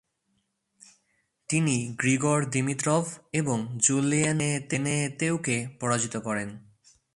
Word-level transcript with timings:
তিনি 1.49 1.95
Grigor 1.99 2.49
Dimitrov 2.49 3.03
এবং 3.33 3.57
Julien 3.77 4.39
বেনেতেউকে 4.69 5.67
পরাজিত 5.79 6.17
করেন। 6.17 6.49